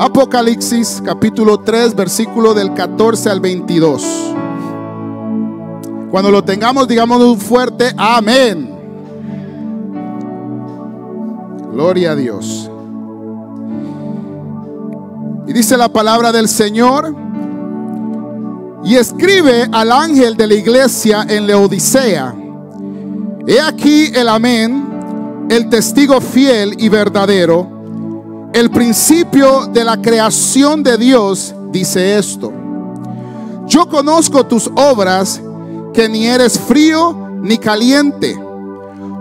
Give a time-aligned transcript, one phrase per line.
[0.00, 4.04] Apocalipsis capítulo 3, versículo del 14 al 22.
[6.12, 8.70] Cuando lo tengamos, digamos un fuerte amén.
[11.72, 12.70] Gloria a Dios.
[15.48, 17.12] Y dice la palabra del Señor.
[18.84, 22.36] Y escribe al ángel de la iglesia en Leodicea.
[23.48, 27.77] He aquí el amén, el testigo fiel y verdadero
[28.58, 32.52] el principio de la creación de Dios dice esto.
[33.68, 35.40] Yo conozco tus obras,
[35.94, 38.36] que ni eres frío ni caliente.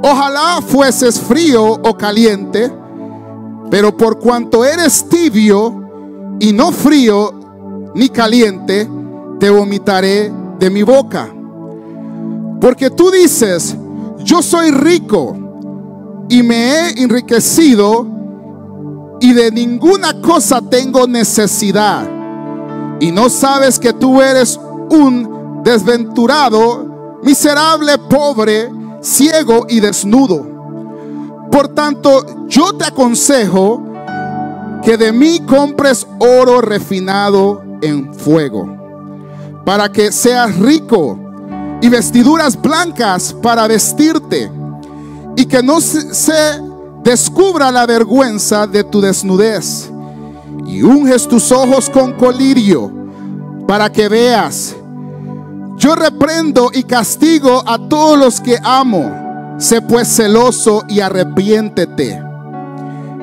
[0.02, 2.72] Ojalá fueses frío o caliente,
[3.70, 8.90] pero por cuanto eres tibio y no frío ni caliente,
[9.40, 11.30] te vomitaré de mi boca.
[12.60, 13.76] Porque tú dices,
[14.24, 15.38] yo soy rico
[16.28, 18.17] y me he enriquecido
[19.20, 22.08] y de ninguna cosa tengo necesidad.
[23.00, 24.60] Y no sabes que tú eres
[24.90, 30.58] un desventurado, miserable, pobre, ciego y desnudo.
[31.52, 33.84] Por tanto, yo te aconsejo
[34.84, 38.68] que de mí compres oro refinado en fuego,
[39.66, 41.20] para que seas rico
[41.82, 44.52] y vestiduras blancas para vestirte,
[45.36, 46.62] y que no se
[47.08, 49.90] descubra la vergüenza de tu desnudez
[50.66, 52.92] y unges tus ojos con colirio
[53.66, 54.76] para que veas.
[55.78, 59.56] Yo reprendo y castigo a todos los que amo.
[59.58, 62.22] Sé pues celoso y arrepiéntete.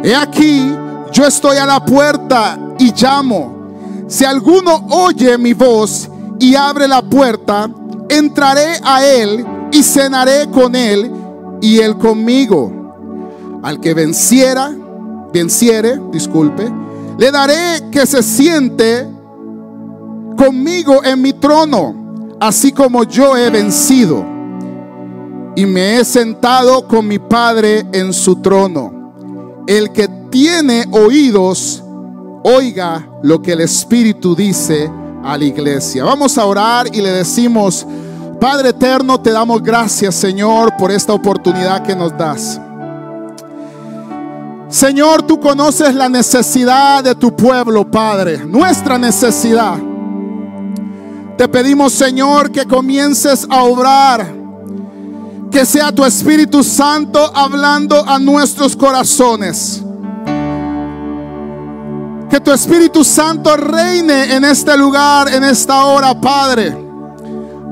[0.03, 0.75] He aquí,
[1.13, 4.07] yo estoy a la puerta y llamo.
[4.09, 6.09] Si alguno oye mi voz
[6.41, 7.69] y abre la puerta,
[8.09, 11.13] entraré a él y cenaré con él
[11.61, 12.84] y él conmigo.
[13.65, 14.70] Al que venciera,
[15.33, 16.70] venciere, disculpe,
[17.17, 19.09] le daré que se siente
[20.37, 24.35] conmigo en mi trono, así como yo he vencido
[25.57, 29.63] y me he sentado con mi Padre en su trono.
[29.67, 31.83] El que tiene oídos,
[32.42, 34.91] oiga lo que el Espíritu dice
[35.25, 36.05] a la iglesia.
[36.05, 37.86] Vamos a orar y le decimos,
[38.39, 42.61] Padre eterno, te damos gracias, Señor, por esta oportunidad que nos das.
[44.69, 49.79] Señor, tú conoces la necesidad de tu pueblo, Padre, nuestra necesidad.
[51.36, 54.27] Te pedimos, Señor, que comiences a obrar,
[55.51, 59.83] que sea tu Espíritu Santo hablando a nuestros corazones.
[62.31, 66.77] Que tu Espíritu Santo reine en este lugar, en esta hora, Padre.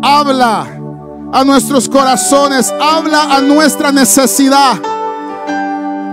[0.03, 0.67] Habla
[1.33, 4.92] a nuestros corazones, habla a nuestra necesidad.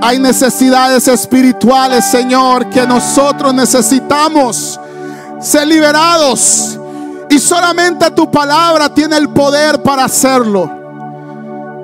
[0.01, 4.79] Hay necesidades espirituales, Señor, que nosotros necesitamos
[5.41, 6.79] ser liberados.
[7.29, 10.71] Y solamente tu palabra tiene el poder para hacerlo.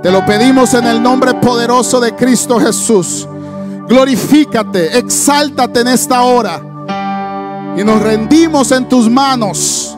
[0.01, 3.27] Te lo pedimos en el nombre poderoso de Cristo Jesús.
[3.87, 6.61] Glorifícate, exáltate en esta hora.
[7.77, 9.97] Y nos rendimos en tus manos.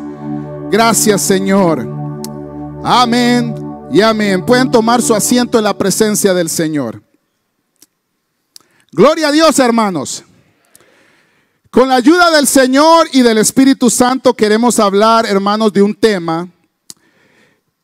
[0.72, 1.88] Gracias, Señor.
[2.84, 3.56] Amén
[3.92, 4.46] y amén.
[4.46, 7.07] Pueden tomar su asiento en la presencia del Señor.
[8.92, 10.24] Gloria a Dios, hermanos.
[11.70, 16.48] Con la ayuda del Señor y del Espíritu Santo queremos hablar, hermanos, de un tema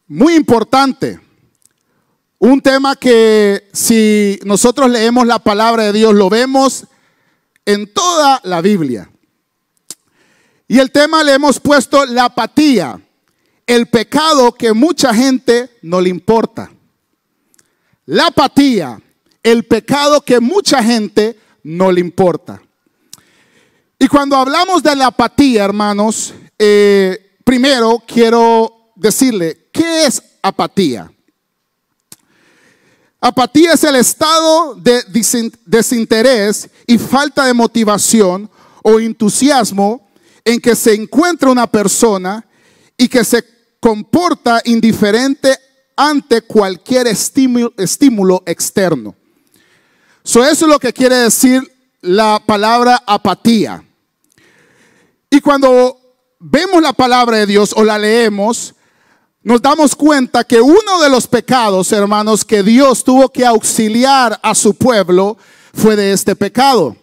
[0.08, 1.19] muy importante.
[2.40, 6.86] Un tema que si nosotros leemos la palabra de Dios, lo vemos
[7.66, 9.12] en toda la Biblia.
[10.69, 12.97] Y el tema le hemos puesto la apatía,
[13.68, 16.72] el pecado que mucha gente no le importa.
[18.06, 19.03] La apatía,
[19.44, 22.62] el pecado que mucha gente no le importa.
[24.00, 31.12] Y cuando hablamos de la apatía, hermanos, eh, primero quiero decirle, ¿qué es apatía?
[33.20, 35.02] Apatía es el estado de
[35.66, 38.50] desinterés y falta de motivación
[38.81, 40.10] o entusiasmo
[40.44, 42.46] en que se encuentra una persona
[42.98, 43.44] y que se
[43.80, 45.57] comporta indiferente
[45.96, 49.16] ante cualquier estímulo, externo.
[50.24, 51.62] So, eso es lo que quiere decir
[52.02, 53.84] la palabra apatía.
[55.30, 55.98] Y cuando
[56.40, 58.74] vemos la palabra de Dios o la leemos,
[59.42, 64.56] nos damos cuenta que uno de los pecados, hermanos, que Dios tuvo que auxiliar a
[64.56, 65.38] su pueblo
[65.74, 66.96] fue de este pecado.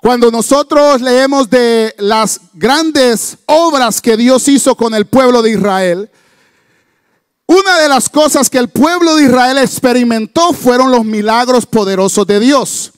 [0.00, 6.10] Cuando nosotros leemos de las grandes obras que Dios hizo con el pueblo de Israel,
[7.46, 12.40] una de las cosas que el pueblo de Israel experimentó fueron los milagros poderosos de
[12.40, 12.92] Dios.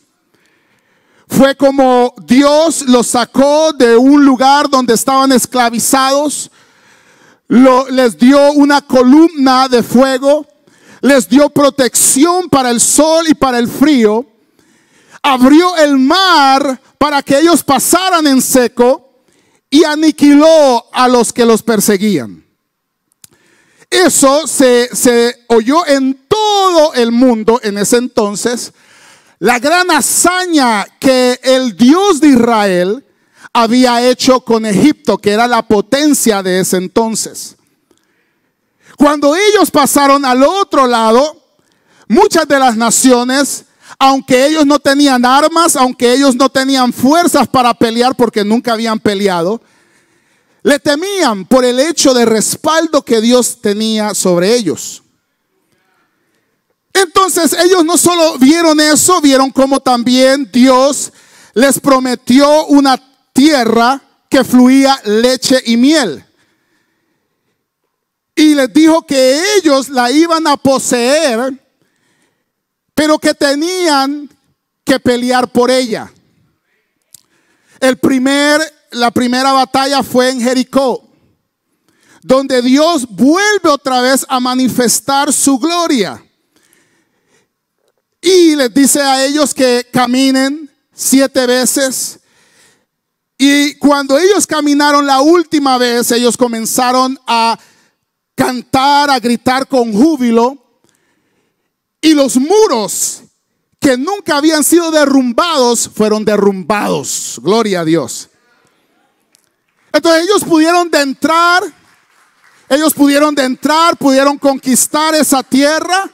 [1.29, 6.51] Fue como Dios los sacó de un lugar donde estaban esclavizados,
[7.49, 10.47] les dio una columna de fuego,
[11.01, 14.25] les dio protección para el sol y para el frío,
[15.21, 19.25] abrió el mar para que ellos pasaran en seco
[19.69, 22.46] y aniquiló a los que los perseguían.
[23.91, 28.73] Eso se, oyó en todo el mundo en ese entonces.
[29.39, 33.05] La gran hazaña que el Dios de Israel
[33.53, 37.57] había hecho con Egipto, que era la potencia de ese entonces.
[38.97, 41.43] Cuando ellos pasaron al otro lado,
[42.09, 43.67] muchas de las naciones,
[43.99, 48.99] aunque ellos no tenían armas, aunque ellos no tenían fuerzas para pelear porque nunca habían
[48.99, 49.61] peleado,
[50.67, 55.01] le temían por el hecho de respaldo que Dios tenía sobre ellos.
[56.93, 61.13] Entonces ellos no solo vieron eso, vieron como también Dios
[61.55, 63.01] les prometió una
[63.33, 66.27] tierra que fluía leche y miel.
[68.35, 71.63] Y les dijo que ellos la iban a poseer,
[72.93, 74.29] pero que tenían
[74.85, 76.13] que pelear por ella.
[77.79, 78.61] El primer,
[78.93, 81.09] la primera batalla fue en Jericó,
[82.23, 86.23] donde Dios vuelve otra vez a manifestar su gloria.
[88.21, 92.19] Y les dice a ellos que caminen siete veces.
[93.39, 97.59] Y cuando ellos caminaron la última vez, ellos comenzaron a
[98.35, 100.81] cantar, a gritar con júbilo.
[102.01, 103.23] Y los muros
[103.79, 107.39] que nunca habían sido derrumbados fueron derrumbados.
[107.43, 108.31] Gloria a Dios.
[109.97, 111.63] Entonces ellos pudieron de entrar,
[112.69, 116.11] ellos pudieron de entrar, pudieron conquistar esa tierra.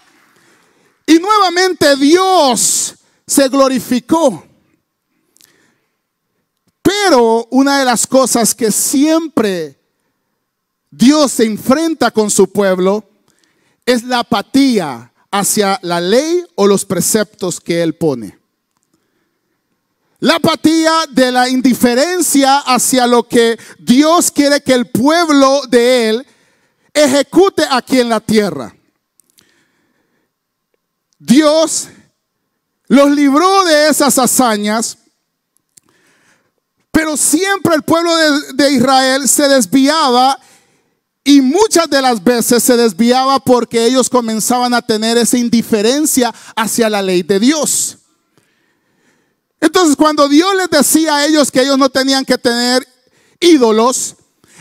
[1.04, 2.94] Y nuevamente Dios
[3.26, 4.46] se glorificó.
[6.80, 9.80] Pero una de las cosas que siempre
[10.88, 13.04] Dios se enfrenta con su pueblo
[13.84, 18.41] es la apatía hacia la ley o los preceptos que Él pone.
[20.22, 26.26] La apatía de la indiferencia hacia lo que Dios quiere que el pueblo de Él
[26.94, 28.72] ejecute aquí en la tierra.
[31.18, 31.88] Dios
[32.86, 34.96] los libró de esas hazañas,
[36.92, 38.14] pero siempre el pueblo
[38.54, 40.38] de, Israel se desviaba
[41.24, 46.88] y muchas de las veces se desviaba porque ellos comenzaban a tener esa indiferencia hacia
[46.88, 47.98] la ley de Dios.
[49.62, 52.84] Entonces cuando Dios les decía a ellos que ellos no tenían que tener
[53.38, 54.16] ídolos,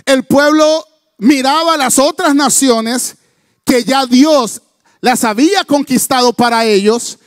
[0.06, 0.86] el pueblo
[1.18, 3.16] miraba a las otras naciones
[3.66, 4.62] que ya Dios
[5.02, 7.18] las había conquistado para ellos,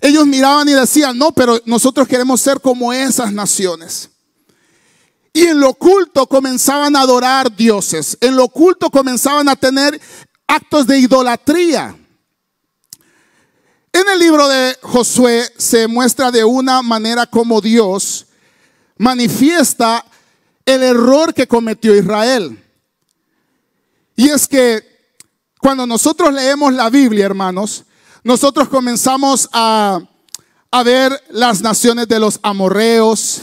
[0.00, 4.10] ellos miraban y decían, no, pero nosotros queremos ser como esas naciones.
[5.32, 10.00] Y en lo oculto comenzaban a adorar dioses, en lo oculto comenzaban a tener
[10.48, 11.96] actos de idolatría.
[13.92, 18.26] En el libro de Josué se muestra de una manera como Dios
[18.98, 20.04] manifiesta
[20.64, 22.62] el error que cometió Israel.
[24.14, 24.84] Y es que
[25.58, 27.84] cuando nosotros leemos la Biblia, hermanos,
[28.22, 30.00] nosotros comenzamos a,
[30.84, 33.42] ver las naciones de los amorreos,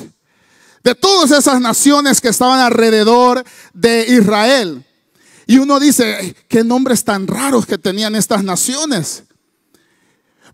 [0.84, 3.44] de todas esas naciones que estaban alrededor
[3.74, 4.86] de Israel.
[5.46, 9.24] Y uno dice, qué nombres tan raros que tenían estas naciones.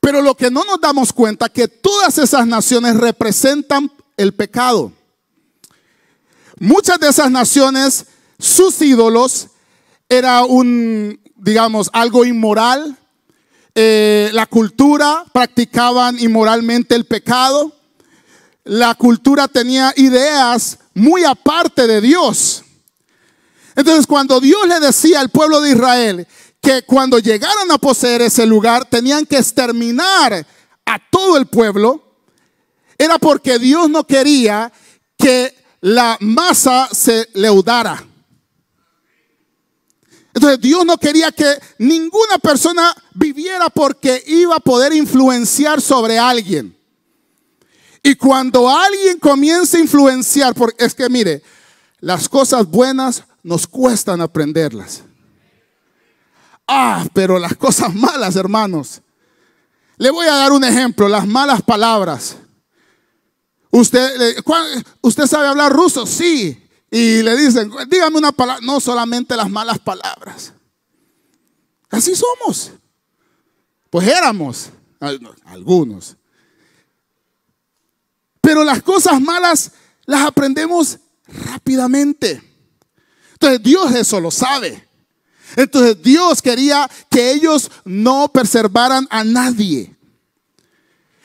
[0.03, 4.91] Pero lo que no nos damos cuenta que todas esas naciones representan el pecado.
[6.59, 8.07] Muchas de esas naciones,
[8.37, 9.47] sus ídolos,
[10.09, 12.97] era un, digamos, algo inmoral.
[13.75, 17.73] Eh, la cultura practicaban inmoralmente el pecado.
[18.65, 22.65] La cultura tenía ideas muy aparte de Dios.
[23.73, 26.27] Entonces, cuando Dios le decía al pueblo de Israel
[26.63, 30.47] que cuando llegaran a poseer ese lugar tenían que exterminar
[30.85, 32.01] a todo el pueblo,
[32.97, 34.71] era porque Dios no quería
[35.17, 38.01] que la masa se leudara.
[40.33, 46.75] Entonces Dios no quería que ninguna persona viviera porque iba a poder influenciar sobre alguien.
[48.01, 51.43] Y cuando alguien comienza a influenciar, porque es que mire,
[51.99, 55.03] las cosas buenas nos cuestan aprenderlas.
[56.75, 59.01] Ah, pero las cosas malas, hermanos.
[59.97, 62.37] Le voy a dar un ejemplo, las malas palabras.
[63.69, 64.37] ¿Usted,
[65.01, 66.07] ¿Usted sabe hablar ruso?
[66.07, 66.59] Sí.
[66.89, 70.53] Y le dicen, dígame una palabra, no solamente las malas palabras.
[71.91, 72.71] Así somos.
[73.91, 74.69] Pues éramos
[75.45, 76.17] algunos.
[78.41, 79.71] Pero las cosas malas
[80.05, 82.41] las aprendemos rápidamente.
[83.33, 84.87] Entonces Dios eso lo sabe.
[85.55, 89.95] Entonces Dios quería que ellos no preservaran a nadie.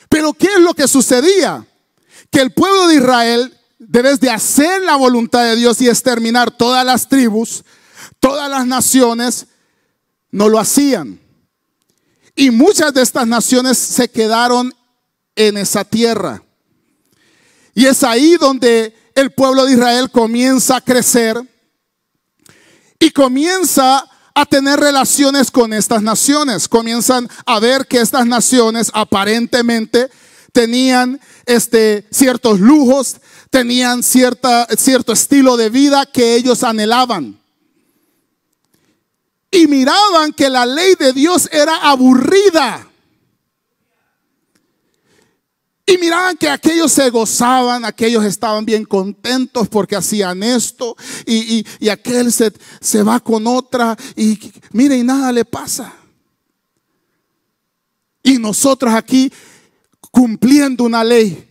[0.07, 1.65] Pero ¿qué es lo que sucedía?
[2.31, 6.85] Que el pueblo de Israel, debes de hacer la voluntad de Dios y exterminar todas
[6.85, 7.63] las tribus,
[8.19, 9.47] todas las naciones,
[10.31, 11.19] no lo hacían.
[12.35, 14.73] Y muchas de estas naciones se quedaron
[15.35, 16.43] en esa tierra.
[17.73, 21.37] Y es ahí donde el pueblo de Israel comienza a crecer
[22.99, 24.05] y comienza
[24.39, 26.69] a tener relaciones con estas naciones.
[26.69, 30.09] Comienzan a ver que estas naciones aparentemente
[30.53, 33.17] tenían este, ciertos lujos,
[33.49, 37.37] tenían cierta, cierto estilo de vida que ellos anhelaban.
[39.51, 42.87] Y miraban que la ley de Dios era aburrida.
[45.89, 52.31] Y miraban que aquellos se gozaban, aquellos estaban bien contentos porque hacían esto y, aquel
[52.31, 54.37] se, se va con otra y
[54.71, 55.91] mire y nada le pasa.
[58.21, 59.33] Y nosotros aquí
[60.11, 61.49] cumpliendo una ley.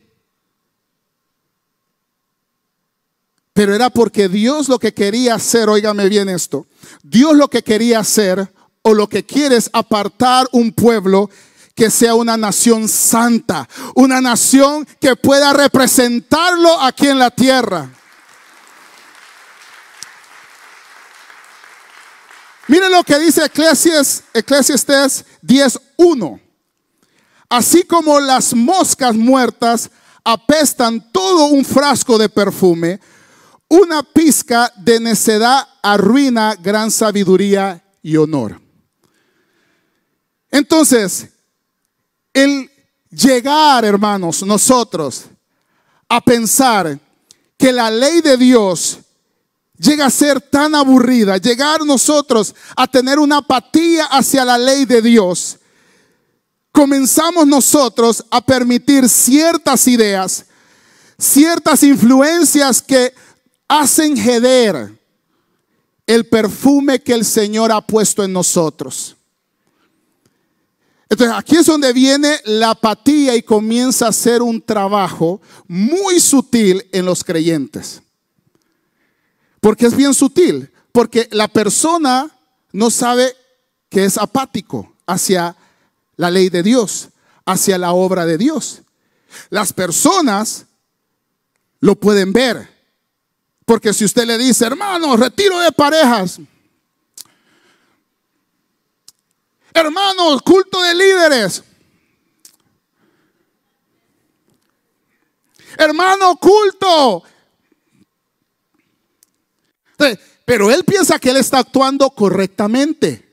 [3.52, 6.68] Pero era porque Dios lo que quería hacer, óigame bien esto,
[7.02, 8.52] Dios lo que quería hacer
[8.82, 11.28] o lo que quiere es apartar un pueblo
[11.78, 17.88] que sea una nación santa, una nación que pueda representarlo aquí en la tierra.
[22.66, 26.40] Miren lo que dice Eclesiastes, Eclesiastes 10.1.
[27.48, 29.88] Así como las moscas muertas
[30.24, 32.98] apestan todo un frasco de perfume,
[33.68, 38.60] una pizca de necedad arruina gran sabiduría y honor.
[40.50, 41.28] Entonces,
[42.42, 42.70] el
[43.10, 45.24] llegar, hermanos, nosotros
[46.08, 46.98] a pensar
[47.56, 48.98] que la ley de Dios
[49.76, 55.02] llega a ser tan aburrida, llegar nosotros a tener una apatía hacia la ley de
[55.02, 55.58] Dios,
[56.72, 60.46] comenzamos nosotros a permitir ciertas ideas,
[61.18, 63.12] ciertas influencias que
[63.66, 64.96] hacen heder
[66.06, 69.17] el perfume que el Señor ha puesto en nosotros.
[71.10, 76.86] Entonces aquí es donde viene la apatía y comienza a ser un trabajo muy sutil
[76.92, 78.02] en los creyentes.
[79.60, 82.30] Porque es bien sutil, porque la persona
[82.72, 83.34] no sabe
[83.88, 85.56] que es apático hacia
[86.16, 87.08] la ley de Dios,
[87.46, 88.82] hacia la obra de Dios.
[89.48, 90.66] Las personas
[91.80, 92.68] lo pueden ver.
[93.64, 96.38] Porque si usted le dice, hermano, retiro de parejas,
[99.78, 101.62] Hermanos, culto de líderes.
[105.78, 107.22] Hermano, culto.
[110.44, 113.24] Pero él piensa que él está actuando correctamente.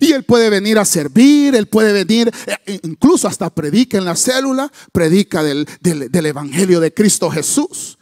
[0.00, 2.30] Y él puede venir a servir, él puede venir,
[2.66, 7.96] eh, incluso hasta predica en la célula, predica del, del, Evangelio de Cristo Jesús.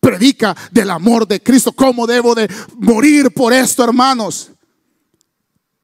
[0.00, 4.53] Predica del amor de Cristo, cómo debo de morir por esto, hermanos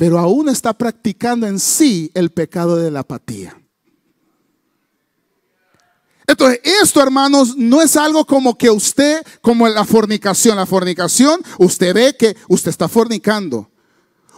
[0.00, 3.54] pero aún está practicando en sí el pecado de la apatía.
[6.26, 10.56] Entonces, esto, hermanos, no es algo como que usted, como la fornicación.
[10.56, 13.70] La fornicación, usted ve que usted está fornicando.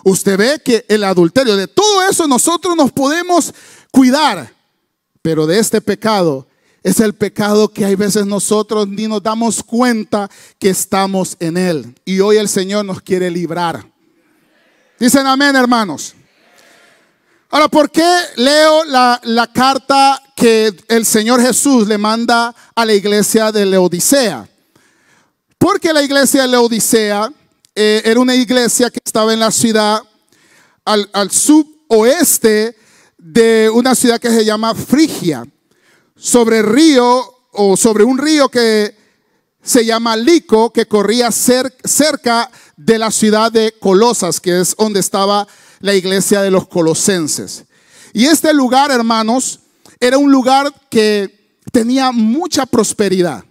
[0.03, 3.55] Usted ve que el adulterio, de todo eso nosotros nos podemos
[3.93, 4.53] cuidar.
[5.23, 6.49] Pero de este pecado
[6.83, 10.29] es el pecado que hay veces nosotros ni nos damos cuenta
[10.59, 11.95] que estamos en él.
[12.05, 13.92] Y hoy el Señor nos quiere librar.
[15.03, 16.15] Dicen amén, hermanos.
[17.51, 23.51] Ahora, ¿por qué leo la, carta que el Señor Jesús le manda a la iglesia
[23.51, 24.49] de Leodicea?
[25.59, 27.33] Porque la iglesia de Leodicea
[27.75, 30.01] eh, era una iglesia que estaba en la ciudad
[30.85, 32.77] al, al suboeste
[33.19, 35.45] de una ciudad que se llama Frigia,
[36.15, 39.02] sobre el río o sobre un río que
[39.63, 45.47] se llama Lico, que corría cerca de la ciudad de Colosas, que es donde estaba
[45.81, 47.65] la iglesia de los colosenses.
[48.13, 49.61] Y este lugar, hermanos,
[50.01, 53.45] era un lugar que tenía mucha prosperidad.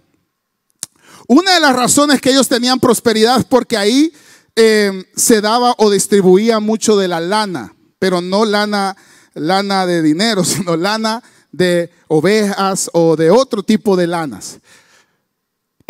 [1.28, 4.12] Una de las razones que ellos tenían prosperidad es porque ahí
[4.54, 8.96] eh, se daba o distribuía mucho de la lana, pero no lana,
[9.34, 14.58] lana de dinero, sino lana de ovejas o de otro tipo de lanas.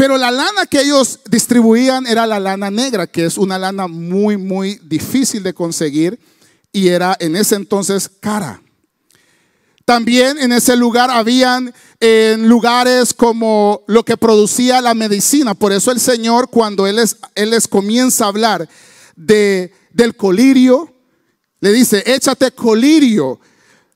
[0.03, 4.37] Pero la lana que ellos distribuían era la lana negra, que es una lana muy,
[4.37, 6.19] muy difícil de conseguir
[6.73, 8.61] y era en ese entonces cara.
[9.85, 15.55] También en ese lugar habían en lugares como lo que producía la medicina.
[15.55, 18.69] Por eso el Señor, cuando Él les, él les comienza a hablar
[19.15, 20.93] de, del colirio,
[21.61, 23.39] le dice, échate colirio.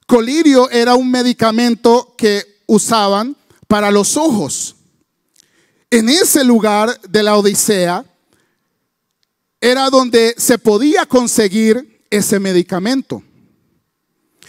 [0.06, 3.36] Colirio era un medicamento que usaban
[3.66, 4.75] para los ojos.
[5.90, 8.04] En ese lugar de la Odisea
[9.60, 13.22] era donde se podía conseguir ese medicamento.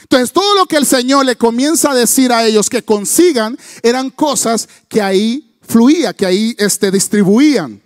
[0.01, 4.09] Entonces, todo lo que el Señor le comienza a decir a ellos que consigan eran
[4.09, 7.81] cosas que ahí fluía, que ahí este, distribuían.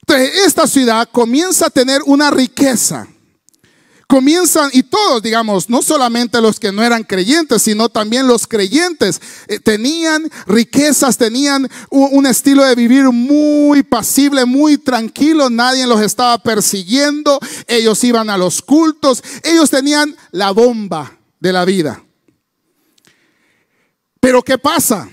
[0.00, 3.08] Entonces, esta ciudad comienza a tener una riqueza
[4.08, 9.20] comienzan, y todos, digamos, no solamente los que no eran creyentes, sino también los creyentes,
[9.46, 16.00] eh, tenían riquezas, tenían un, un, estilo de vivir muy pasible, muy tranquilo, nadie los
[16.00, 22.02] estaba persiguiendo, ellos iban a los cultos, ellos tenían la bomba de la vida.
[24.20, 25.08] Pero ¿qué pasa?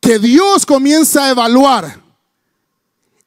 [0.00, 2.00] Que Dios comienza a evaluar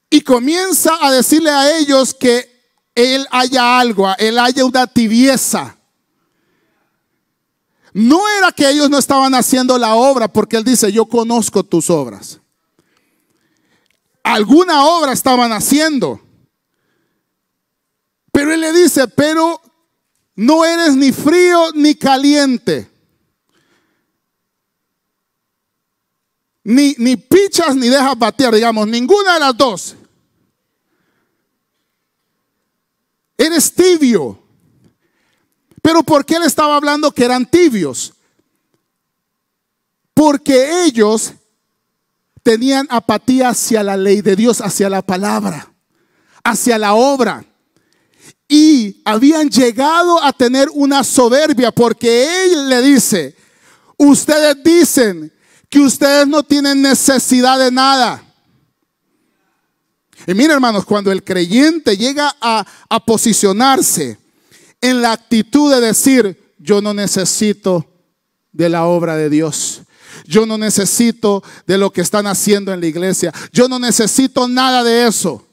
[0.09, 2.50] y comienza a decirle a ellos que
[2.95, 5.77] él haya algo, él haya una tibieza.
[7.93, 11.89] No era que ellos no estaban haciendo la obra, porque él dice, yo conozco tus
[11.89, 12.39] obras.
[14.23, 16.21] Alguna obra estaban haciendo.
[18.31, 19.61] Pero él le dice, pero
[20.35, 22.89] no eres ni frío ni caliente.
[26.63, 29.95] Ni, ni pichas ni dejas batear, digamos, ninguna de las dos.
[33.45, 34.39] Eres tibio.
[35.81, 38.13] Pero ¿por qué él estaba hablando que eran tibios?
[40.13, 41.33] Porque ellos
[42.43, 45.73] tenían apatía hacia la ley de Dios, hacia la palabra,
[46.43, 47.45] hacia la obra.
[48.47, 53.35] Y habían llegado a tener una soberbia porque él le dice,
[53.97, 55.33] ustedes dicen
[55.69, 58.30] que ustedes no tienen necesidad de nada.
[60.27, 62.65] Y mira hermanos, cuando el creyente llega a,
[63.05, 64.17] posicionarse
[64.79, 67.85] en la actitud de decir, yo no necesito
[68.51, 69.81] de la obra de Dios.
[70.25, 73.33] Yo no necesito de lo que están haciendo en la iglesia.
[73.51, 75.45] Yo no necesito nada de eso.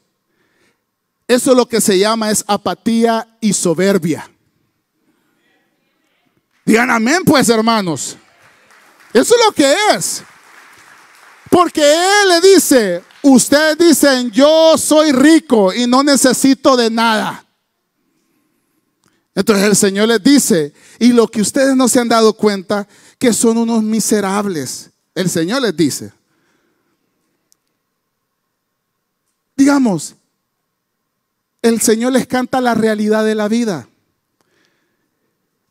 [1.27, 4.31] Eso lo que se llama es apatía y soberbia.
[6.65, 8.17] Digan amén pues hermanos.
[9.13, 10.23] Eso es lo que es.
[11.51, 17.45] Porque Él le dice, Ustedes dicen, yo soy rico y no necesito de nada.
[19.35, 22.87] Entonces el Señor les dice, y lo que ustedes no se han dado cuenta,
[23.19, 24.91] que son unos miserables.
[25.15, 26.13] El Señor les dice.
[29.57, 30.15] Digamos,
[31.63, 33.89] el Señor les canta la realidad de la vida.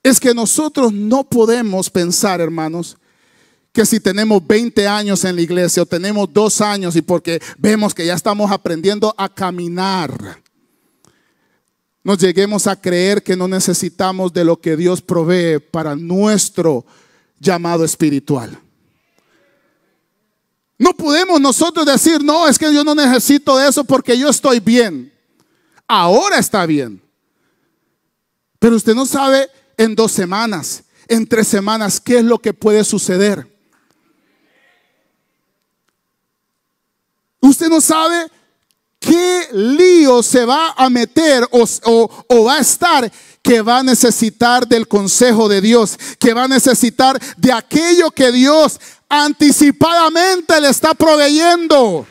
[0.04, 2.98] Es que nosotros no podemos pensar, hermanos,
[3.78, 7.94] que si tenemos 20 años en la iglesia o tenemos dos años y porque vemos
[7.94, 10.42] que ya estamos aprendiendo a caminar,
[12.04, 16.88] nos lleguemos a creer que no necesitamos de lo que Dios provee para nuestro
[17.40, 18.60] llamado espiritual.
[20.80, 24.60] No podemos nosotros decir, no, es que yo no necesito de eso porque yo estoy
[24.60, 25.13] bien.
[25.88, 27.00] Ahora está bien.
[28.58, 32.84] Pero usted no sabe en dos semanas, en tres semanas, qué es lo que puede
[32.84, 33.56] suceder.
[37.39, 38.30] Usted no sabe
[39.00, 44.88] qué lío se va a meter o, va a estar que va a necesitar del
[44.88, 52.06] consejo de Dios, que va a necesitar de aquello que Dios anticipadamente le está proveyendo.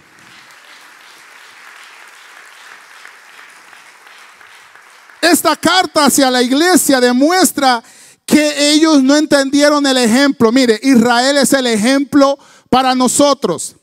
[5.21, 7.83] Esta carta hacia la iglesia demuestra
[8.25, 10.53] que ellos no entendieron el ejemplo.
[10.53, 12.39] Mire, Israel es el ejemplo
[12.71, 13.76] para nosotros.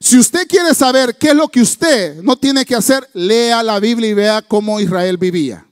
[0.00, 3.80] Si usted quiere saber qué es lo que usted no tiene que hacer, lea la
[3.80, 5.66] Biblia y vea cómo Israel vivía.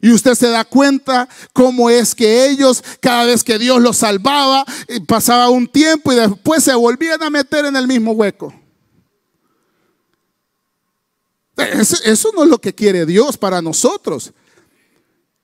[0.00, 4.64] Y usted se da cuenta cómo es que ellos, cada vez que Dios los salvaba,
[5.06, 8.54] pasaba un tiempo y después se volvían a meter en el mismo hueco.
[11.56, 14.32] Eso no es lo que quiere Dios para nosotros.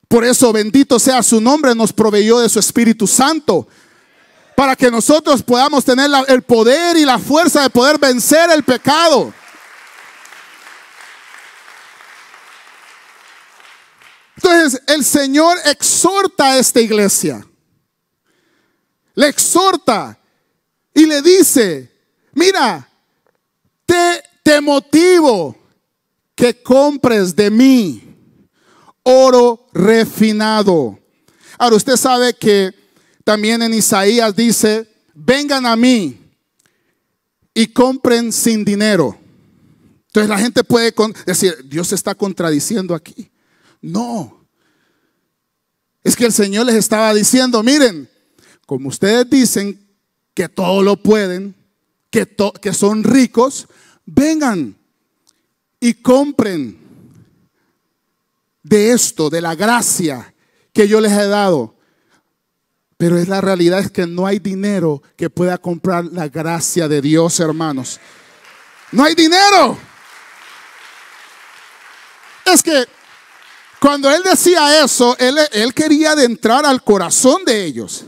[0.07, 3.67] Por eso bendito sea su nombre, nos proveyó de su Espíritu Santo
[4.55, 9.33] para que nosotros podamos tener el poder y la fuerza de poder vencer el pecado.
[14.37, 17.45] Entonces el Señor exhorta a esta iglesia.
[19.15, 20.17] Le exhorta
[20.93, 21.91] y le dice,
[22.33, 22.87] mira,
[23.85, 25.55] te, te motivo
[26.35, 28.01] que compres de mí
[29.03, 30.99] oro refinado
[31.57, 32.73] Ahora usted sabe que
[33.25, 36.17] también en Isaías dice, vengan a mí
[37.55, 39.17] y compren sin dinero.
[40.07, 40.93] Entonces la gente puede
[41.25, 43.29] decir, Dios se está contradiciendo aquí.
[43.81, 44.45] No.
[46.03, 48.07] Es que el Señor les estaba diciendo, miren,
[48.67, 49.83] como ustedes dicen
[50.35, 51.55] que todo lo pueden,
[52.11, 52.27] que,
[52.61, 53.67] que son ricos,
[54.05, 54.77] vengan
[55.79, 56.77] y compren
[58.61, 60.31] de esto, de la gracia
[60.71, 61.74] que yo les he dado.
[62.97, 67.01] Pero es la realidad es que no hay dinero que pueda comprar la gracia de
[67.01, 67.99] Dios, hermanos.
[68.91, 69.77] No hay dinero.
[72.45, 72.85] Es que
[73.81, 78.05] cuando él decía eso, él, él quería adentrar al corazón de ellos.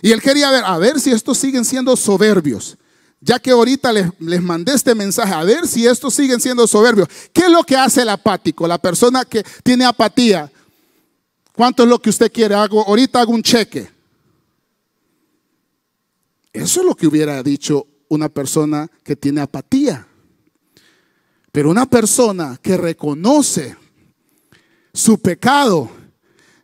[0.00, 2.78] Y él quería ver, a ver si estos siguen siendo soberbios.
[3.20, 7.08] Ya que ahorita les, les, mandé este mensaje, a ver si estos siguen siendo soberbios.
[7.32, 8.68] ¿Qué es lo que hace el apático?
[8.68, 10.52] La persona que tiene apatía.
[11.52, 12.54] ¿Cuánto es lo que usted quiere?
[12.54, 13.97] Hago, ahorita hago un cheque.
[16.58, 20.08] Eso es lo que hubiera dicho una persona que tiene apatía.
[21.52, 23.76] Pero una persona que reconoce
[24.92, 25.88] su pecado,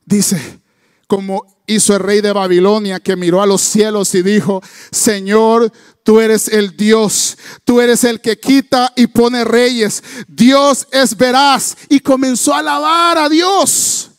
[0.05, 0.61] dice,
[1.07, 6.21] como hizo el rey de Babilonia que miró a los cielos y dijo, Señor, tú
[6.21, 12.01] eres el Dios, tú eres el que quita y pone reyes, Dios es veraz y
[12.01, 14.11] comenzó a alabar a Dios.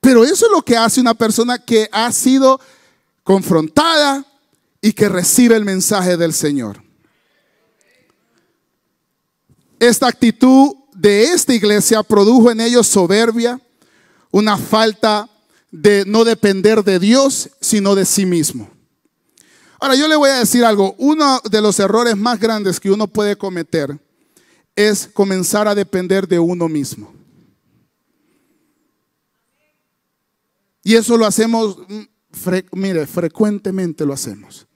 [0.00, 2.60] Pero eso es lo que hace una persona que ha sido
[3.22, 4.24] confrontada
[4.80, 6.82] y que recibe el mensaje del Señor.
[9.78, 13.60] Esta actitud de esta iglesia produjo en ellos soberbia,
[14.30, 15.28] una falta
[15.70, 18.70] de no depender de Dios, sino de sí mismo.
[19.80, 23.08] Ahora yo le voy a decir algo, uno de los errores más grandes que uno
[23.08, 23.98] puede cometer
[24.76, 27.12] es comenzar a depender de uno mismo.
[30.84, 31.78] Y eso lo hacemos
[32.72, 34.66] mire, frecuentemente lo hacemos.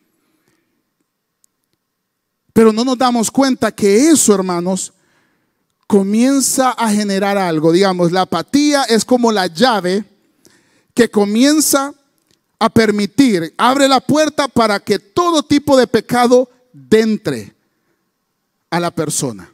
[2.53, 4.93] Pero no nos damos cuenta que eso, hermanos,
[5.87, 7.73] comienza a generar algo.
[7.73, 10.05] Digamos, la apatía es como la llave
[10.95, 11.93] que comienza
[12.59, 16.49] a permitir, abre la puerta para que todo tipo de pecado
[16.91, 17.55] entre
[18.71, 19.51] a la persona.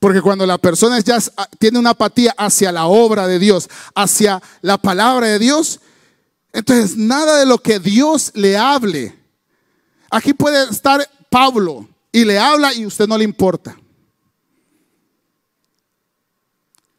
[0.00, 1.18] Porque cuando la persona ya
[1.58, 5.80] tiene una apatía hacia la obra de Dios, hacia la palabra de Dios,
[6.52, 9.18] entonces, nada de lo que Dios le hable.
[10.10, 13.76] Aquí puede estar Pablo y le habla y usted no le importa.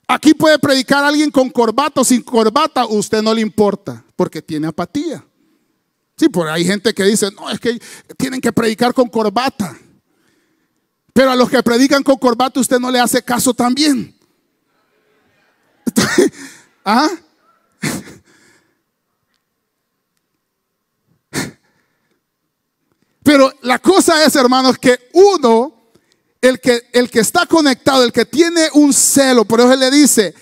[0.08, 4.68] Aquí puede predicar alguien con corbata o sin corbata, usted no le importa, porque tiene
[4.68, 5.24] apatía.
[6.18, 7.80] Sí, por hay gente que dice, no, es que
[8.18, 9.78] tienen que predicar con corbata.
[11.14, 14.16] Pero a los que predican con corbata usted no le hace caso también.
[16.86, 17.10] ¿Ah?
[23.34, 25.90] Pero la cosa es, hermanos, que uno,
[26.40, 29.90] el que, el que está conectado, el que tiene un celo, por eso él le
[29.90, 30.36] dice,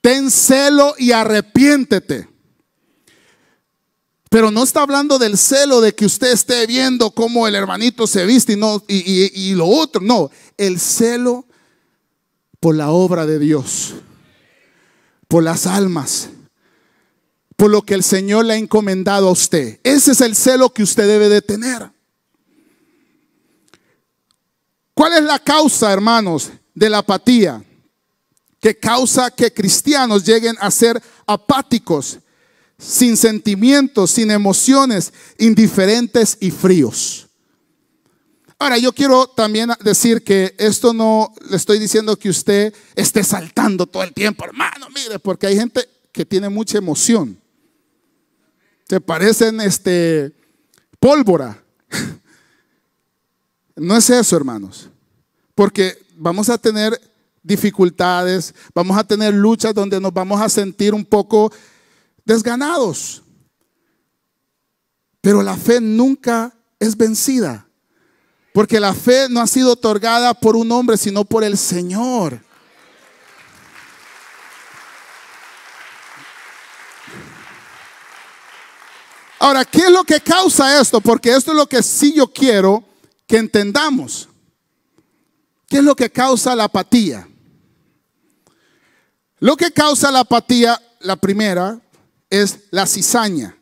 [0.00, 2.28] ten celo y arrepiéntete.
[4.30, 8.24] Pero no está hablando del celo de que usted esté viendo cómo el hermanito se
[8.24, 10.00] viste y, no, y, y lo otro.
[10.00, 11.44] No, el celo
[12.60, 13.94] por la obra de Dios,
[15.26, 16.28] por las almas,
[17.56, 19.80] por lo que el Señor le ha encomendado a usted.
[19.82, 21.97] Ese es el celo que usted debe de tener.
[24.98, 27.62] ¿Cuál es la causa, hermanos, de la apatía?
[28.58, 32.18] Que causa que cristianos lleguen a ser apáticos,
[32.76, 37.28] sin sentimientos, sin emociones, indiferentes y fríos.
[38.58, 43.86] Ahora, yo quiero también decir que esto no le estoy diciendo que usted esté saltando
[43.86, 47.40] todo el tiempo, hermano, mire, porque hay gente que tiene mucha emoción.
[48.88, 50.32] Te parecen este
[50.98, 51.62] pólvora.
[53.78, 54.88] No es eso, hermanos.
[55.54, 57.00] Porque vamos a tener
[57.42, 61.52] dificultades, vamos a tener luchas donde nos vamos a sentir un poco
[62.24, 63.22] desganados.
[65.20, 67.66] Pero la fe nunca es vencida.
[68.52, 72.40] Porque la fe no ha sido otorgada por un hombre, sino por el Señor.
[79.38, 81.00] Ahora, ¿qué es lo que causa esto?
[81.00, 82.87] Porque esto es lo que sí yo quiero
[83.28, 84.28] que entendamos.
[85.68, 87.28] ¿Qué es lo que causa la apatía?
[89.38, 91.78] Lo que causa la apatía, la primera,
[92.30, 93.56] es la cizaña.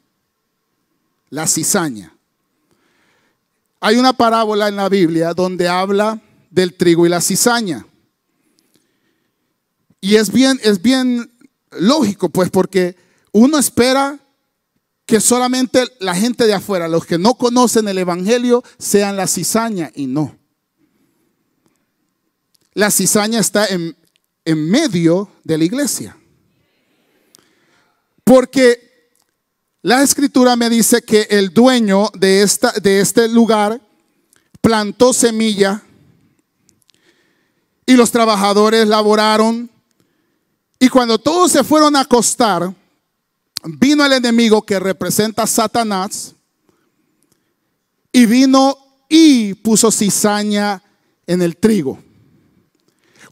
[1.29, 2.15] La cizaña.
[3.81, 7.85] Hay una parábola en la Biblia donde habla del trigo y la cizaña.
[10.01, 11.31] Y es bien, es bien
[11.73, 12.97] lógico, pues, porque
[13.33, 14.19] uno espera
[15.07, 19.93] que solamente la gente de afuera, los que no conocen el Evangelio, sean la cizaña
[19.95, 20.37] y no.
[22.75, 23.97] La cizaña está en,
[24.45, 26.17] en medio de la iglesia.
[28.25, 28.87] Porque
[29.83, 33.81] la escritura me dice que el dueño de, esta, de este lugar
[34.61, 35.81] plantó semilla
[37.87, 39.71] y los trabajadores laboraron.
[40.81, 42.75] Y cuando todos se fueron a acostar,
[43.67, 46.35] vino el enemigo que representa a Satanás
[48.13, 48.77] y vino
[49.09, 50.83] y puso cizaña
[51.27, 51.99] en el trigo.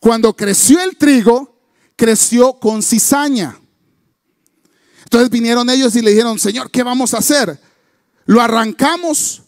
[0.00, 1.58] Cuando creció el trigo,
[1.96, 3.58] creció con cizaña.
[5.04, 7.58] Entonces vinieron ellos y le dijeron, Señor, ¿qué vamos a hacer?
[8.26, 9.42] ¿Lo arrancamos?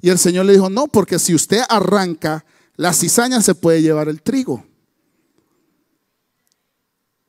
[0.00, 2.44] Y el Señor le dijo, no, porque si usted arranca
[2.76, 4.66] la cizaña se puede llevar el trigo.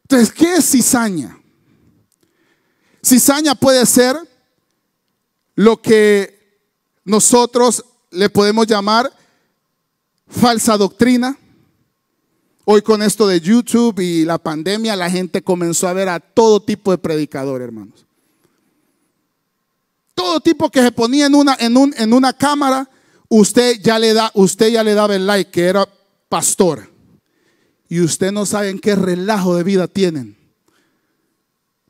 [0.03, 1.39] Entonces, ¿qué es cizaña?
[3.05, 4.17] Cizaña puede ser
[5.53, 6.63] lo que
[7.03, 9.13] nosotros le podemos llamar
[10.27, 11.37] falsa doctrina.
[12.63, 16.59] Hoy con esto de YouTube y la pandemia, la gente comenzó a ver a todo
[16.59, 18.07] tipo de predicador, hermanos.
[20.15, 22.89] Todo tipo que se ponía en una, en, un, en una cámara,
[23.29, 25.87] usted ya, le da, usted ya le daba el like que era
[26.27, 26.89] pastor.
[27.87, 30.44] Y usted no sabe en qué relajo de vida tienen.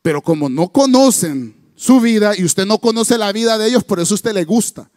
[0.05, 3.99] Pero como no conocen su vida y usted no conoce la vida de ellos, por
[3.99, 4.87] eso a usted le gusta.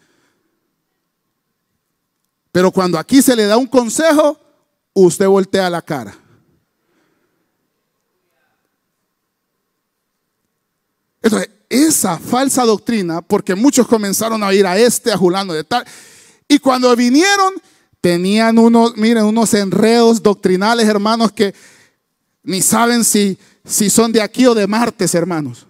[2.53, 4.38] Pero cuando aquí se le da un consejo,
[4.92, 6.14] usted voltea la cara.
[11.23, 15.87] Entonces, esa falsa doctrina, porque muchos comenzaron a ir a este, a Julano de tal,
[16.47, 17.55] y cuando vinieron,
[18.03, 21.55] tenían unos, miren, unos enredos doctrinales, hermanos, que
[22.42, 25.66] ni saben si si son de aquí o de Martes, hermanos.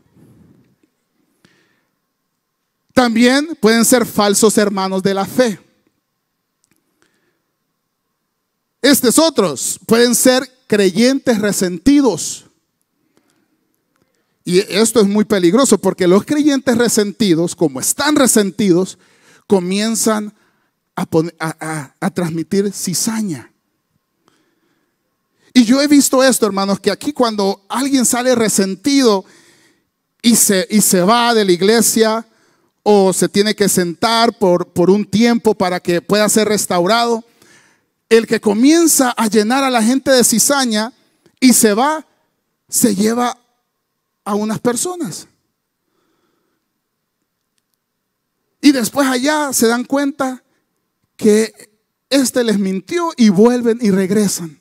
[2.95, 5.59] También pueden ser falsos hermanos de la fe.
[8.81, 12.45] Estos otros pueden ser creyentes resentidos.
[14.45, 18.99] Y esto es muy peligroso porque los creyentes resentidos, como están resentidos,
[19.47, 20.35] comienzan
[20.97, 23.53] a, a transmitir cizaña.
[25.59, 29.25] Y yo he visto esto, hermanos, que aquí cuando alguien sale resentido
[30.23, 32.25] y se, y se va de la iglesia
[32.85, 37.25] o se tiene que sentar por, por un tiempo para que pueda ser restaurado,
[38.09, 40.93] el que comienza a llenar a la gente de cizaña
[41.41, 42.07] y se va,
[42.69, 43.37] se lleva
[44.25, 45.27] a unas personas.
[48.61, 50.45] Y después allá se dan cuenta
[51.17, 51.53] que
[52.11, 54.61] este les mintió y vuelven y regresan.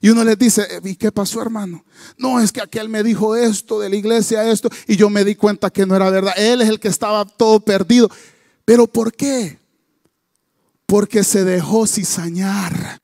[0.00, 1.84] Y uno les dice, ¿y qué pasó hermano?
[2.16, 5.34] No, es que aquel me dijo esto de la iglesia, esto, y yo me di
[5.34, 6.34] cuenta que no era verdad.
[6.36, 8.08] Él es el que estaba todo perdido.
[8.64, 9.58] ¿Pero por qué?
[10.86, 13.00] Porque se dejó cizañar.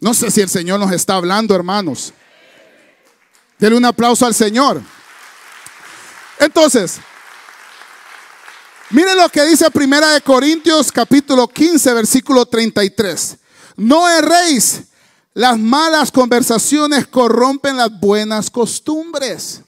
[0.00, 2.12] No sé si el Señor nos está hablando, hermanos.
[3.58, 4.82] Denle un aplauso al Señor.
[6.38, 6.98] Entonces,
[8.90, 13.36] miren lo que dice Primera de Corintios capítulo 15, versículo 33.
[13.76, 14.82] No erréis
[15.34, 19.62] las malas conversaciones corrompen las buenas costumbres.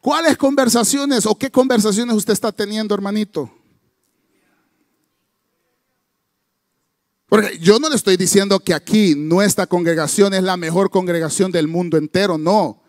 [0.00, 3.50] ¿Cuáles conversaciones o qué conversaciones usted está teniendo, hermanito?
[7.28, 11.68] Porque yo no le estoy diciendo que aquí nuestra congregación es la mejor congregación del
[11.68, 12.82] mundo entero, no.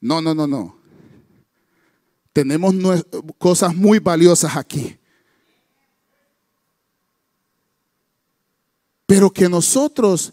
[0.00, 0.76] No, no, no, no.
[2.32, 2.74] Tenemos
[3.38, 4.99] cosas muy valiosas aquí.
[9.10, 10.32] Pero que nosotros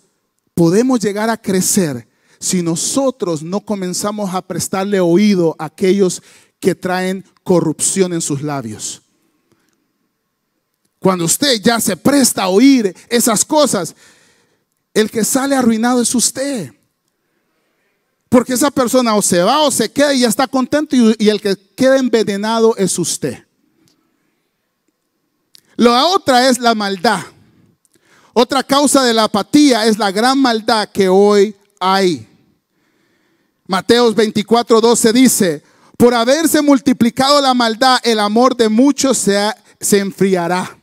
[0.53, 6.21] podemos llegar a crecer si nosotros no comenzamos a prestarle oído a aquellos
[6.59, 9.01] que traen corrupción en sus labios.
[10.99, 13.95] Cuando usted ya se presta a oír esas cosas,
[14.93, 16.71] el que sale arruinado es usted.
[18.29, 21.41] Porque esa persona o se va o se queda y ya está contento y, el
[21.41, 23.43] que queda envenenado es usted.
[25.77, 27.23] La otra es la maldad.
[28.39, 32.28] Otra causa de la apatía es la gran maldad que hoy hay.
[33.65, 35.63] Mateos 24, 12 dice,
[35.97, 39.39] por haberse multiplicado la maldad, el amor de muchos se,
[39.80, 40.78] se enfriará.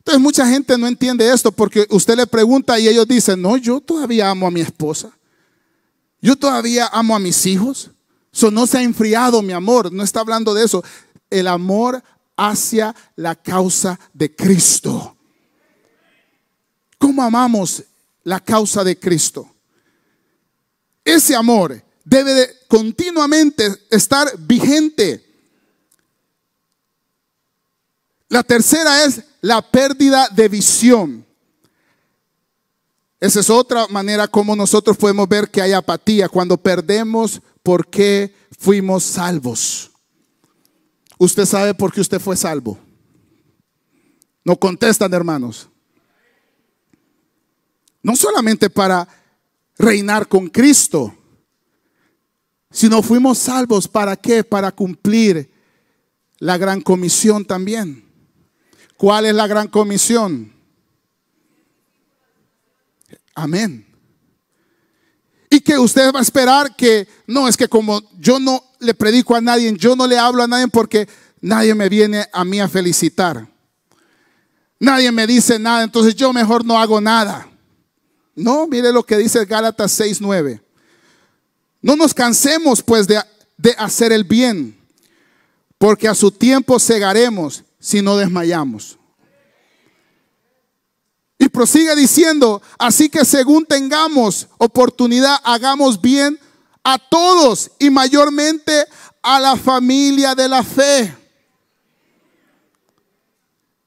[0.00, 3.80] Entonces mucha gente no entiende esto porque usted le pregunta y ellos dicen, no, yo
[3.80, 5.12] todavía amo a mi esposa.
[6.20, 7.90] Yo todavía amo a mis hijos.
[8.30, 9.90] Eso no se ha enfriado mi amor.
[9.94, 10.84] No está hablando de eso.
[11.30, 12.02] El amor
[12.36, 15.14] hacia la causa de Cristo.
[16.98, 17.82] ¿Cómo amamos
[18.24, 19.54] la causa de Cristo?
[21.14, 25.24] ese amor debe de continuamente estar vigente.
[28.28, 31.26] La tercera es la pérdida de visión.
[33.20, 38.34] Esa es otra manera como nosotros podemos ver que hay apatía cuando perdemos por qué
[38.58, 39.90] fuimos salvos.
[41.16, 42.78] Usted sabe por qué usted fue salvo.
[44.44, 45.68] No contestan, hermanos.
[48.08, 49.06] No solamente para
[49.76, 51.14] reinar con Cristo,
[52.70, 54.42] sino fuimos salvos para qué?
[54.42, 55.52] Para cumplir
[56.38, 58.10] la gran comisión también.
[58.96, 60.50] ¿Cuál es la gran comisión?
[63.34, 63.86] Amén.
[65.50, 69.36] Y que usted va a esperar que, no, es que como yo no le predico
[69.36, 71.06] a nadie, yo no le hablo a nadie porque
[71.42, 73.46] nadie me viene a mí a felicitar.
[74.80, 77.46] Nadie me dice nada, entonces yo mejor no hago nada.
[78.38, 80.60] No, mire lo que dice Gálatas 6:9.
[81.82, 83.20] No nos cansemos pues de,
[83.56, 84.78] de hacer el bien,
[85.76, 88.96] porque a su tiempo cegaremos si no desmayamos.
[91.38, 96.38] Y prosigue diciendo, así que según tengamos oportunidad, hagamos bien
[96.82, 98.86] a todos y mayormente
[99.22, 101.14] a la familia de la fe.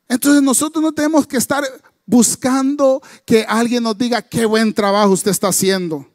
[0.08, 1.64] Entonces nosotros no tenemos que estar
[2.06, 6.08] buscando que alguien nos diga qué buen trabajo usted está haciendo.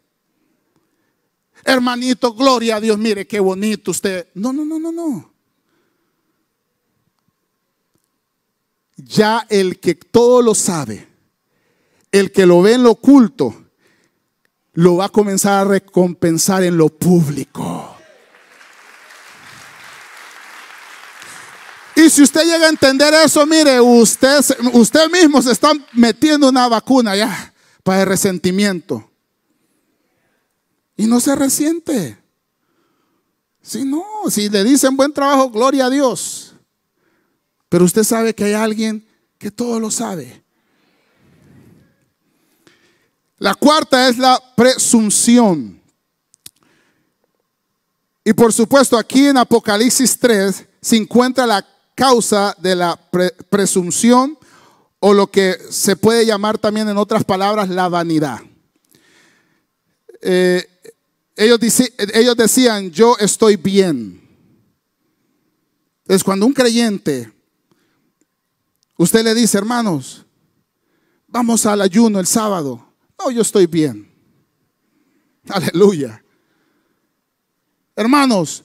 [1.65, 4.29] Hermanito, gloria a Dios, mire qué bonito usted.
[4.35, 5.33] No, no, no, no, no.
[8.97, 11.09] Ya el que todo lo sabe,
[12.13, 13.67] el que lo ve en lo oculto,
[14.75, 17.96] lo va a comenzar a recompensar en lo público.
[21.97, 26.69] Y si usted llega a entender eso, mire, usted, usted mismo se está metiendo una
[26.69, 29.11] vacuna ya para el resentimiento.
[30.95, 32.19] Y no se resiente.
[33.63, 36.53] Si no, si le dicen buen trabajo, gloria a Dios.
[37.71, 40.45] Pero usted sabe que hay alguien que todo lo sabe.
[43.39, 45.81] La cuarta es la presunción.
[48.23, 53.01] Y por supuesto aquí en Apocalipsis 3 se encuentra la causa de la
[53.51, 54.39] presunción
[55.01, 58.41] o lo que se puede llamar también en otras palabras la vanidad.
[60.21, 60.65] Eh,
[61.35, 61.59] ellos,
[62.15, 64.23] ellos decían, yo estoy bien.
[66.07, 67.33] Es cuando un creyente,
[68.97, 70.25] usted le dice, hermanos,
[71.27, 72.87] vamos al ayuno el sábado.
[73.19, 74.11] No, yo estoy bien.
[75.49, 76.23] Aleluya.
[77.95, 78.63] Hermanos,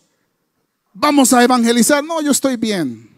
[0.94, 2.04] vamos a evangelizar.
[2.04, 3.11] No, yo estoy bien.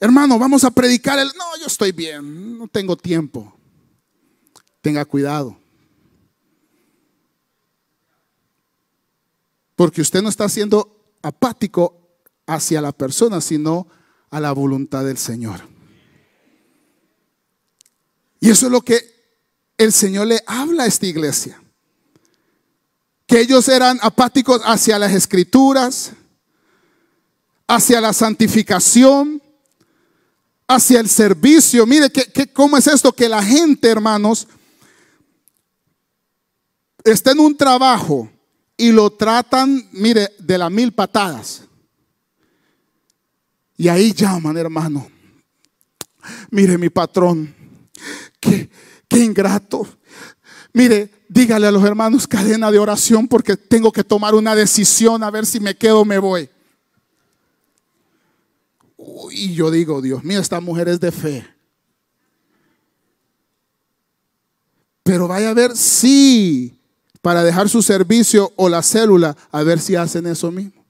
[0.00, 1.28] Hermano, vamos a predicar el...
[1.28, 2.58] No, yo estoy bien.
[2.58, 3.54] No tengo tiempo.
[4.80, 5.58] Tenga cuidado.
[9.76, 12.00] Porque usted no está siendo apático
[12.46, 13.86] hacia la persona, sino
[14.30, 15.60] a la voluntad del Señor.
[18.40, 19.02] Y eso es lo que
[19.76, 21.62] el Señor le habla a esta iglesia.
[23.26, 26.12] Que ellos eran apáticos hacia las escrituras,
[27.66, 29.42] hacia la santificación,
[30.74, 31.86] hacia el servicio.
[31.86, 33.12] Mire, que, ¿cómo es esto?
[33.12, 34.46] Que la gente, hermanos,
[37.04, 38.30] está en un trabajo
[38.76, 41.62] y lo tratan, mire, de las mil patadas.
[43.76, 45.10] Y ahí llaman, hermano.
[46.50, 47.54] Mire, mi patrón,
[48.38, 48.70] que
[49.10, 49.88] Qué ingrato.
[50.72, 55.32] Mire, dígale a los hermanos cadena de oración porque tengo que tomar una decisión a
[55.32, 56.48] ver si me quedo o me voy.
[59.30, 61.46] Y yo digo, Dios mío, esta mujer es de fe.
[65.02, 66.80] Pero vaya a ver si
[67.22, 70.84] para dejar su servicio o la célula, a ver si hacen eso mismo.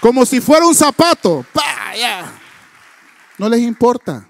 [0.00, 1.46] Como si fuera un zapato.
[3.38, 4.28] No les importa.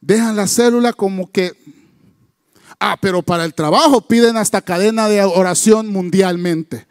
[0.00, 1.52] Dejan la célula como que,
[2.80, 6.86] ah, pero para el trabajo piden hasta cadena de oración mundialmente.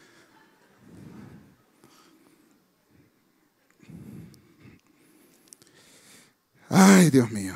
[6.70, 7.56] Ay, Dios mío.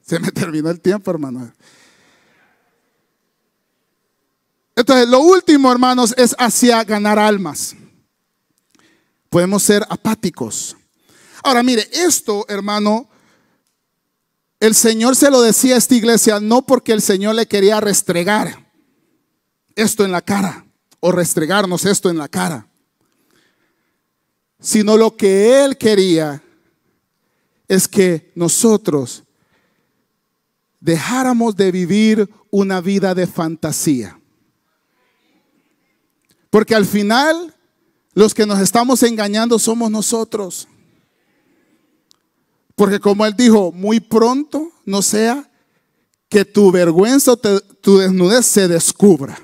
[0.00, 1.52] Se me terminó el tiempo, hermano.
[4.74, 7.76] Entonces, lo último, hermanos, es hacia ganar almas.
[9.28, 10.74] Podemos ser apáticos.
[11.42, 13.09] Ahora, mire, esto, hermano,
[14.60, 18.70] el Señor se lo decía a esta iglesia no porque el Señor le quería restregar
[19.74, 20.66] esto en la cara
[21.00, 22.68] o restregarnos esto en la cara,
[24.60, 26.42] sino lo que Él quería
[27.66, 29.24] es que nosotros
[30.78, 34.20] dejáramos de vivir una vida de fantasía.
[36.50, 37.54] Porque al final
[38.12, 40.68] los que nos estamos engañando somos nosotros.
[42.80, 45.52] Porque como él dijo, muy pronto no sea
[46.30, 49.38] que tu vergüenza o tu desnudez se descubra.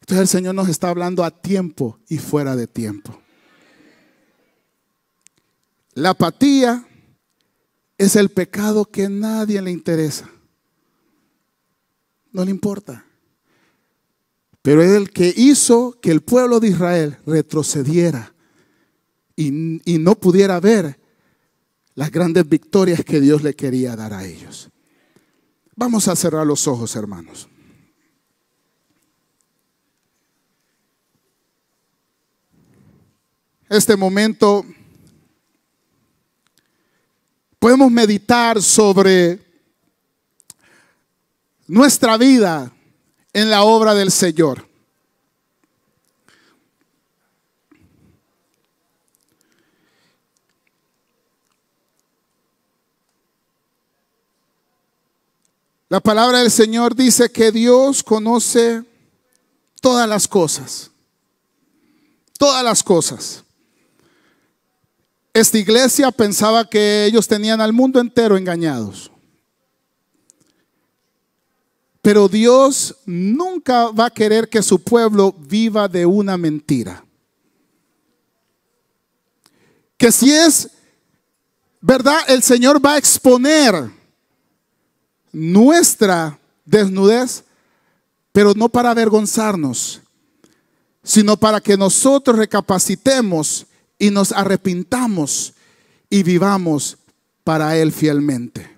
[0.00, 3.20] Entonces el Señor nos está hablando a tiempo y fuera de tiempo.
[5.92, 6.88] La apatía
[7.98, 10.30] es el pecado que a nadie le interesa.
[12.30, 13.04] No le importa.
[14.62, 18.32] Pero es el que hizo que el pueblo de Israel retrocediera
[19.34, 21.00] y, y no pudiera ver
[21.94, 24.70] las grandes victorias que Dios le quería dar a ellos.
[25.74, 27.48] Vamos a cerrar los ojos, hermanos.
[33.68, 34.64] Este momento
[37.58, 39.40] podemos meditar sobre
[41.66, 42.70] nuestra vida
[43.32, 44.66] en la obra del Señor.
[55.92, 58.82] La palabra del Señor dice que Dios conoce
[59.82, 60.90] todas las cosas.
[62.38, 63.44] Todas las cosas.
[65.34, 69.11] Esta iglesia pensaba que ellos tenían al mundo entero engañados.
[72.02, 77.04] Pero Dios nunca va a querer que su pueblo viva de una mentira.
[79.96, 80.68] Que si es
[81.80, 83.88] verdad, el Señor va a exponer
[85.30, 87.44] nuestra desnudez,
[88.32, 90.00] pero no para avergonzarnos,
[91.04, 95.54] sino para que nosotros recapacitemos y nos arrepintamos
[96.10, 96.98] y vivamos
[97.44, 98.71] para Él fielmente.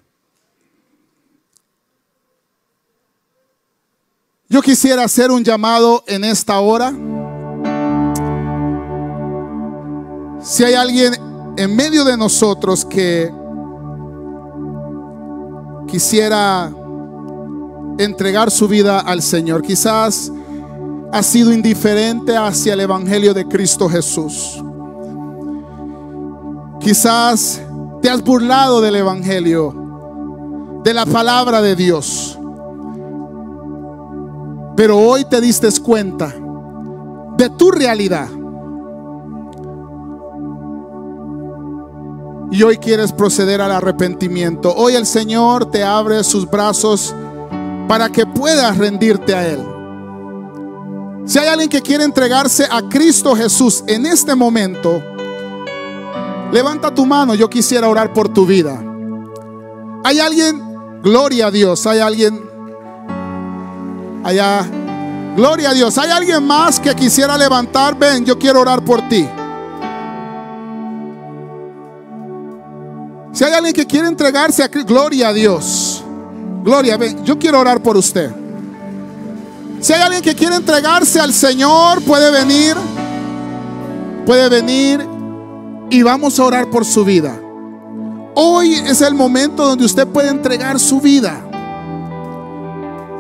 [4.49, 6.93] Yo quisiera hacer un llamado en esta hora.
[10.43, 11.15] Si hay alguien
[11.57, 13.33] en medio de nosotros que
[15.87, 16.73] quisiera
[17.99, 19.63] entregar su vida al Señor.
[19.63, 20.33] Quizás
[21.13, 24.63] ha sido indiferente hacia el Evangelio de Cristo Jesús.
[26.81, 27.63] Quizás
[28.03, 32.39] te has burlado del Evangelio, de la palabra de Dios.
[34.77, 36.35] Pero hoy te diste cuenta
[37.37, 38.29] de tu realidad.
[42.55, 44.73] y hoy quieres proceder al arrepentimiento.
[44.77, 47.13] Hoy el Señor te abre sus brazos
[47.89, 49.61] para que puedas rendirte a Él.
[51.27, 55.03] Si hay alguien que quiere entregarse a Cristo Jesús en este momento,
[56.53, 58.81] levanta tu mano, yo quisiera orar por tu vida.
[60.05, 60.63] Hay alguien,
[61.03, 62.41] gloria a Dios, hay alguien
[64.25, 64.67] allá,
[65.37, 69.29] gloria a Dios, hay alguien más que quisiera levantar, ven, yo quiero orar por ti.
[73.33, 76.05] Si hay alguien que quiere entregarse gloria a Dios.
[76.63, 78.31] Gloria, ven, yo quiero orar por usted.
[79.81, 82.77] Si hay alguien que quiere entregarse al Señor, puede venir.
[84.25, 85.07] Puede venir
[85.91, 87.39] y vamos a orar por su vida.
[88.35, 91.44] Hoy es el momento donde usted puede entregar su vida.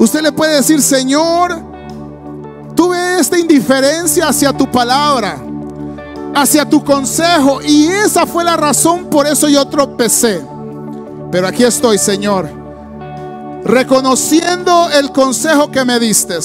[0.04, 1.62] Usted le puede decir, Señor,
[2.76, 5.38] tuve esta indiferencia hacia tu palabra
[6.34, 7.62] hacia tu consejo.
[7.62, 10.44] Y esa fue la razón por eso yo tropecé.
[11.30, 12.50] Pero aquí estoy, Señor,
[13.64, 16.38] reconociendo el consejo que me diste.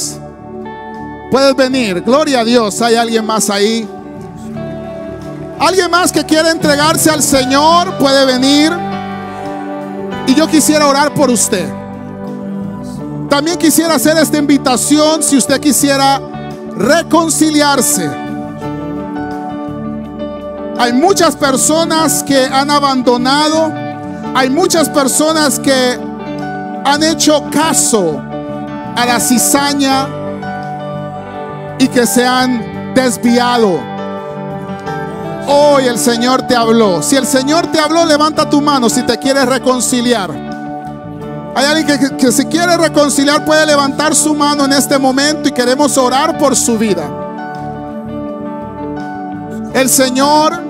[1.31, 2.81] Puedes venir, gloria a Dios.
[2.81, 3.87] ¿Hay alguien más ahí?
[5.59, 7.97] ¿Alguien más que quiere entregarse al Señor?
[7.97, 8.71] Puede venir.
[10.27, 11.78] Y yo quisiera orar por usted.
[13.29, 16.19] También quisiera hacer esta invitación si usted quisiera
[16.75, 18.29] reconciliarse
[20.79, 23.69] hay muchas personas que han abandonado.
[24.33, 25.99] Hay muchas personas que
[26.85, 28.17] han hecho caso
[28.95, 30.07] a la cizaña
[31.79, 33.77] y que se han desviado.
[35.47, 37.03] Hoy el Señor te habló.
[37.03, 40.48] Si el Señor te habló, levanta tu mano si te quieres reconciliar.
[41.55, 45.51] Hay alguien que, que, se quiere reconciliar, puede levantar su mano en este momento y
[45.51, 47.09] queremos orar por su vida.
[49.73, 50.61] El Señor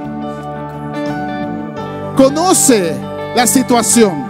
[2.15, 2.97] conoce
[3.35, 4.29] la situación.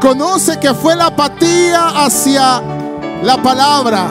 [0.00, 2.62] Conoce que fue la apatía hacia
[3.22, 4.08] la palabra,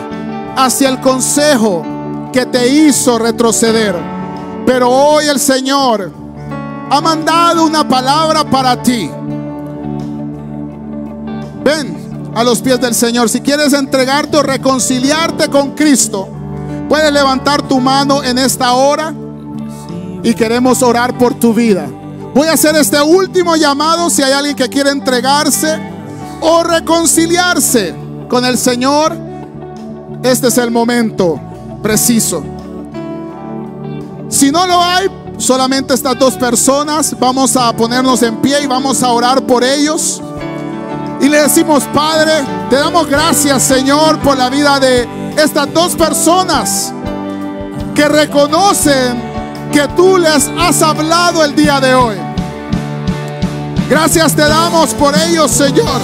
[0.58, 1.84] hacia el consejo
[2.34, 3.96] que te hizo retroceder.
[4.66, 6.12] Pero hoy el Señor
[6.90, 9.10] ha mandado una palabra para ti.
[11.66, 13.28] Ven a los pies del Señor.
[13.28, 16.30] Si quieres entregarte o reconciliarte con Cristo,
[16.88, 19.12] puedes levantar tu mano en esta hora
[20.22, 21.88] y queremos orar por tu vida.
[22.36, 25.80] Voy a hacer este último llamado si hay alguien que quiere entregarse
[26.40, 27.96] o reconciliarse
[28.30, 29.18] con el Señor.
[30.22, 31.40] Este es el momento
[31.82, 32.44] preciso.
[34.30, 35.08] Si no lo hay,
[35.38, 40.22] solamente estas dos personas, vamos a ponernos en pie y vamos a orar por ellos.
[41.22, 42.34] Y le decimos, Padre,
[42.70, 45.08] te damos gracias, Señor, por la vida de
[45.38, 46.94] estas dos personas
[47.94, 49.24] que reconocen
[49.72, 52.16] que tú les has hablado el día de hoy.
[53.90, 56.02] Gracias te damos por ellos, Señor.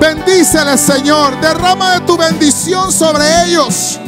[0.00, 1.40] Bendíceles, Señor.
[1.40, 3.98] Derrama de tu bendición sobre ellos.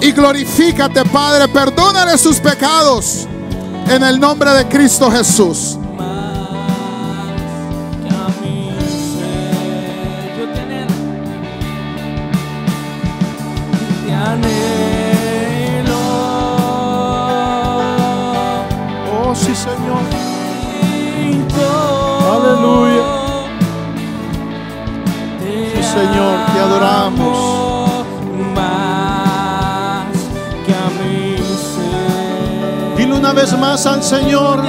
[0.00, 1.48] Y glorifícate, Padre.
[1.48, 3.26] Perdónale sus pecados.
[3.88, 5.78] En el nombre de Cristo Jesús.
[22.46, 23.02] Aleluya.
[25.42, 28.06] Sí, Señor, te adoramos.
[28.54, 30.06] Más
[30.64, 31.36] que a mí
[31.74, 32.96] ser.
[32.96, 34.62] Dile una vez más al Señor.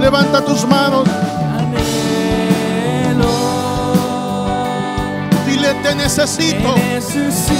[0.00, 1.08] Levanta tus manos.
[5.46, 6.74] Dile, te necesito.
[6.74, 7.54] te necesito.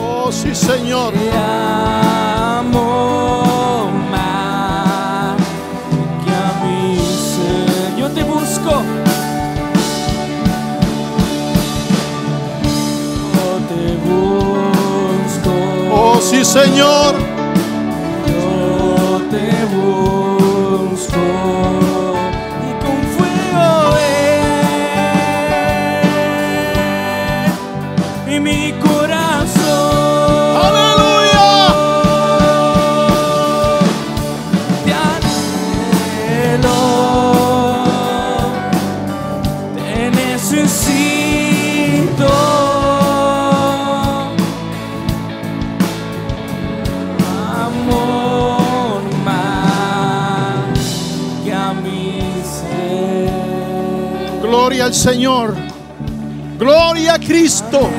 [0.00, 1.12] Oh, sí, Señor.
[16.46, 17.25] Señor.
[54.86, 55.54] Al Señor.
[56.58, 57.90] Gloria a Cristo.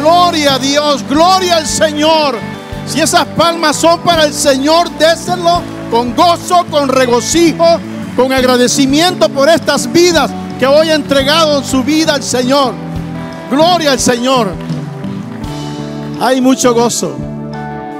[0.00, 1.04] Gloria a Dios.
[1.08, 2.36] Gloria al Señor.
[2.86, 7.78] Si esas palmas son para el Señor, déselo con gozo, con regocijo,
[8.16, 12.74] con agradecimiento por estas vidas que hoy ha entregado su vida al Señor.
[13.50, 14.52] Gloria al Señor.
[16.20, 17.16] Hay mucho gozo.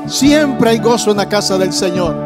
[0.09, 2.24] Siempre hay gozo en la casa del Señor.